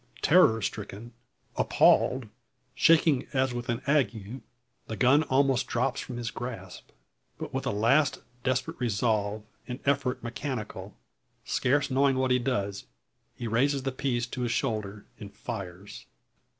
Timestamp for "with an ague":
3.53-4.41